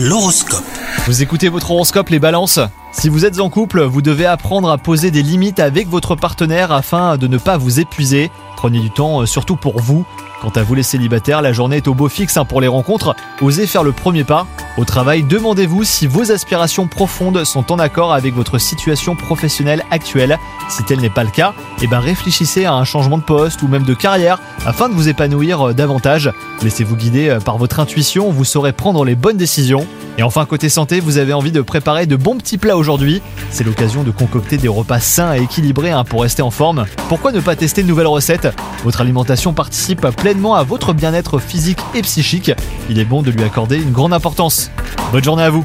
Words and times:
L'horoscope. 0.00 0.62
Vous 1.06 1.22
écoutez 1.22 1.48
votre 1.48 1.72
horoscope 1.72 2.10
les 2.10 2.20
balances? 2.20 2.60
Si 2.92 3.08
vous 3.08 3.24
êtes 3.24 3.40
en 3.40 3.50
couple, 3.50 3.82
vous 3.82 4.00
devez 4.00 4.26
apprendre 4.26 4.70
à 4.70 4.78
poser 4.78 5.10
des 5.10 5.24
limites 5.24 5.58
avec 5.58 5.88
votre 5.88 6.14
partenaire 6.14 6.70
afin 6.70 7.16
de 7.16 7.26
ne 7.26 7.36
pas 7.36 7.56
vous 7.56 7.80
épuiser. 7.80 8.30
Prenez 8.54 8.78
du 8.78 8.90
temps 8.90 9.22
euh, 9.22 9.26
surtout 9.26 9.56
pour 9.56 9.80
vous. 9.80 10.04
Quant 10.40 10.52
à 10.54 10.62
vous 10.62 10.76
les 10.76 10.84
célibataires, 10.84 11.42
la 11.42 11.52
journée 11.52 11.78
est 11.78 11.88
au 11.88 11.94
beau 11.94 12.08
fixe 12.08 12.36
hein, 12.36 12.44
pour 12.44 12.60
les 12.60 12.68
rencontres. 12.68 13.16
Osez 13.40 13.66
faire 13.66 13.82
le 13.82 13.90
premier 13.90 14.22
pas. 14.22 14.46
Au 14.76 14.84
travail, 14.84 15.24
demandez-vous 15.24 15.82
si 15.84 16.06
vos 16.06 16.30
aspirations 16.30 16.86
profondes 16.86 17.44
sont 17.44 17.72
en 17.72 17.78
accord 17.78 18.12
avec 18.12 18.34
votre 18.34 18.58
situation 18.58 19.16
professionnelle 19.16 19.84
actuelle. 19.90 20.38
Si 20.68 20.84
tel 20.84 21.00
n'est 21.00 21.10
pas 21.10 21.24
le 21.24 21.30
cas, 21.30 21.54
eh 21.82 21.86
ben 21.86 21.98
réfléchissez 21.98 22.64
à 22.64 22.74
un 22.74 22.84
changement 22.84 23.18
de 23.18 23.22
poste 23.22 23.62
ou 23.62 23.68
même 23.68 23.82
de 23.82 23.94
carrière 23.94 24.40
afin 24.66 24.88
de 24.88 24.94
vous 24.94 25.08
épanouir 25.08 25.68
euh, 25.68 25.74
davantage. 25.74 26.32
Laissez-vous 26.62 26.96
guider 26.96 27.28
euh, 27.28 27.40
par 27.40 27.58
votre 27.58 27.80
intuition, 27.80 28.30
vous 28.30 28.44
saurez 28.44 28.72
prendre 28.72 29.04
les 29.04 29.14
bonnes 29.14 29.36
décisions. 29.36 29.86
Et 30.18 30.24
enfin, 30.24 30.44
côté 30.46 30.68
santé, 30.68 30.98
vous 30.98 31.18
avez 31.18 31.32
envie 31.32 31.52
de 31.52 31.60
préparer 31.60 32.06
de 32.06 32.16
bons 32.16 32.36
petits 32.36 32.58
plats 32.58 32.76
aujourd'hui. 32.76 33.22
C'est 33.50 33.62
l'occasion 33.62 34.02
de 34.02 34.10
concocter 34.10 34.56
des 34.56 34.66
repas 34.66 34.98
sains 34.98 35.32
et 35.34 35.42
équilibrés 35.42 35.92
hein, 35.92 36.02
pour 36.02 36.22
rester 36.22 36.42
en 36.42 36.50
forme. 36.50 36.86
Pourquoi 37.08 37.30
ne 37.30 37.38
pas 37.38 37.54
tester 37.54 37.84
de 37.84 37.88
nouvelles 37.88 38.08
recettes? 38.08 38.48
Votre 38.82 39.00
alimentation 39.00 39.52
participe 39.52 40.08
pleinement 40.16 40.56
à 40.56 40.64
votre 40.64 40.92
bien-être 40.92 41.38
physique 41.38 41.78
et 41.94 42.02
psychique. 42.02 42.50
Il 42.90 42.98
est 42.98 43.04
bon 43.04 43.22
de 43.22 43.30
lui 43.30 43.44
accorder 43.44 43.76
une 43.76 43.92
grande 43.92 44.12
importance. 44.12 44.72
Bonne 45.12 45.22
journée 45.22 45.44
à 45.44 45.50
vous 45.50 45.64